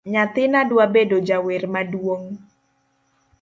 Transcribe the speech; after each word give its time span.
Nyathina 0.13 0.59
dwa 0.69 0.85
bedo 0.93 1.17
jawer 1.27 1.63
maduong 1.73 2.27